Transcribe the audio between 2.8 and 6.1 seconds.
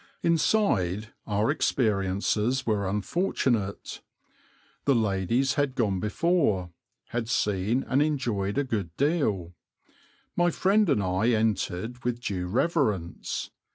unfortunate. The ladies had gone